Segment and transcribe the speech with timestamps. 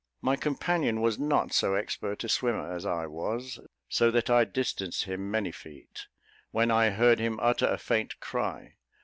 [0.19, 5.03] My companion was not so expert a swimmer as I was, so that I distanced
[5.03, 6.07] him many feet,
[6.49, 8.77] when I heard him utter a faint cry.